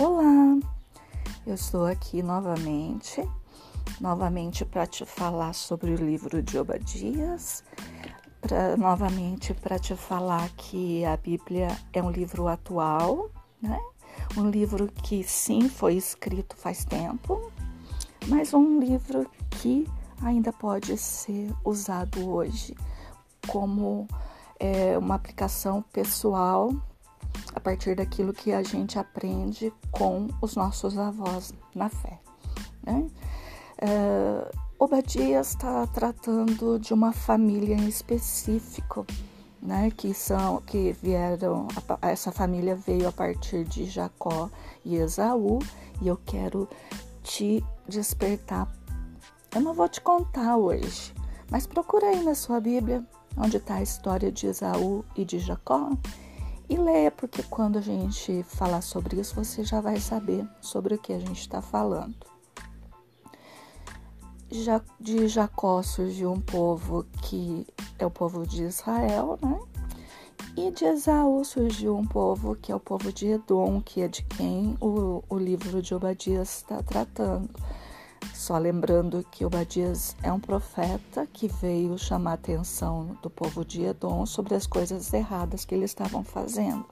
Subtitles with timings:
[0.00, 0.56] Olá,
[1.44, 3.20] eu estou aqui novamente,
[4.00, 7.64] novamente para te falar sobre o livro de Obadias,
[8.40, 13.28] pra, novamente para te falar que a Bíblia é um livro atual,
[13.60, 13.80] né?
[14.36, 17.50] Um livro que sim foi escrito faz tempo,
[18.28, 19.84] mas um livro que
[20.22, 22.76] ainda pode ser usado hoje
[23.48, 24.06] como
[24.60, 26.72] é, uma aplicação pessoal
[27.58, 32.20] a partir daquilo que a gente aprende com os nossos avós na fé.
[32.84, 33.10] Né?
[33.78, 39.04] É, Obadias está tratando de uma família em específico,
[39.60, 39.90] né?
[39.90, 41.66] Que são que vieram
[42.00, 44.48] essa família veio a partir de Jacó
[44.84, 45.58] e Esaú
[46.00, 46.68] e eu quero
[47.24, 48.72] te despertar.
[49.52, 51.12] Eu não vou te contar hoje,
[51.50, 53.04] mas procura aí na sua Bíblia
[53.36, 55.90] onde está a história de Esaú e de Jacó
[56.68, 60.98] e leia, porque quando a gente falar sobre isso, você já vai saber sobre o
[60.98, 62.14] que a gente está falando.
[64.98, 67.66] De Jacó surgiu um povo que
[67.98, 69.60] é o povo de Israel, né?
[70.56, 74.24] E de Esaú surgiu um povo que é o povo de Edom, que é de
[74.24, 77.48] quem o, o livro de Obadias está tratando.
[78.34, 83.84] Só lembrando que Obadias é um profeta que veio chamar a atenção do povo de
[83.84, 86.84] Edom sobre as coisas erradas que eles estavam fazendo.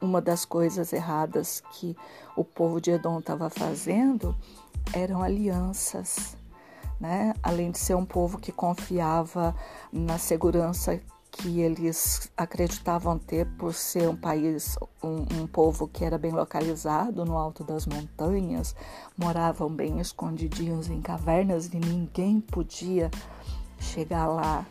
[0.00, 1.96] Uma das coisas erradas que
[2.36, 4.36] o povo de Edom estava fazendo
[4.92, 6.36] eram alianças,
[7.00, 7.34] né?
[7.42, 9.54] Além de ser um povo que confiava
[9.92, 16.18] na segurança que eles acreditavam ter por ser um país, um, um, povo que era
[16.18, 18.74] bem localizado no alto das montanhas,
[19.16, 23.10] moravam bem escondidinhos em cavernas e ninguém podia
[23.78, 24.66] chegar lá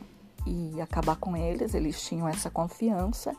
[0.46, 1.74] e acabar com eles.
[1.74, 3.36] Eles tinham essa confiança.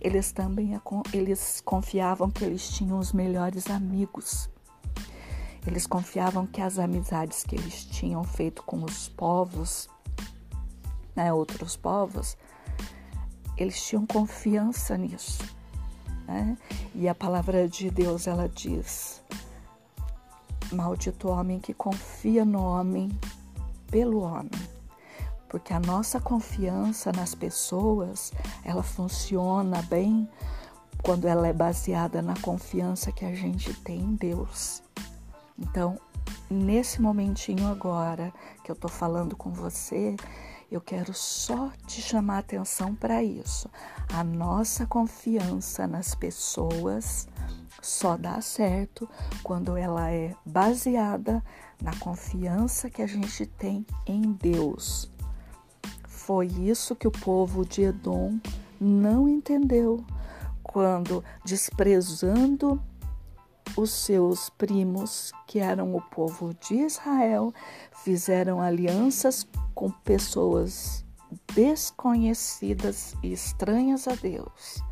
[0.00, 0.80] Eles também
[1.12, 4.50] eles confiavam que eles tinham os melhores amigos.
[5.66, 9.88] Eles confiavam que as amizades que eles tinham feito com os povos,
[11.14, 12.36] né, outros povos,
[13.58, 15.44] eles tinham confiança nisso.
[16.26, 16.56] Né?
[16.94, 19.22] E a palavra de Deus ela diz:
[20.72, 23.10] Maldito homem que confia no homem
[23.90, 24.50] pelo homem.
[25.48, 28.32] Porque a nossa confiança nas pessoas,
[28.62, 30.28] ela funciona bem
[31.02, 34.82] quando ela é baseada na confiança que a gente tem em Deus.
[35.58, 35.98] Então,
[36.50, 38.32] nesse momentinho agora
[38.62, 40.16] que eu tô falando com você,
[40.70, 43.70] eu quero só te chamar atenção para isso.
[44.12, 47.26] A nossa confiança nas pessoas
[47.80, 49.08] só dá certo
[49.42, 51.42] quando ela é baseada
[51.82, 55.10] na confiança que a gente tem em Deus.
[56.06, 58.38] Foi isso que o povo de Edom
[58.78, 60.04] não entendeu
[60.62, 62.80] quando, desprezando
[63.76, 67.54] os seus primos, que eram o povo de Israel,
[67.92, 69.46] fizeram alianças
[69.78, 71.04] com pessoas
[71.54, 74.82] desconhecidas e estranhas a Deus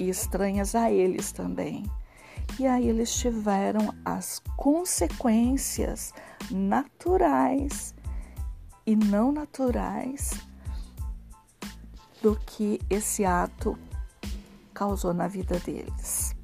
[0.00, 1.88] e estranhas a eles também.
[2.58, 6.12] E aí eles tiveram as consequências
[6.50, 7.94] naturais
[8.84, 10.32] e não naturais
[12.20, 13.78] do que esse ato
[14.74, 16.34] causou na vida deles.